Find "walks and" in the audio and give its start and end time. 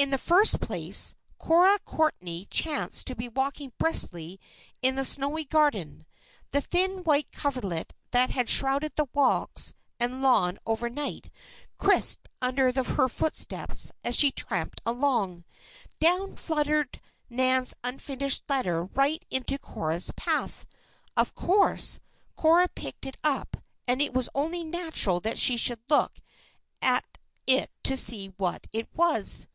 9.12-10.22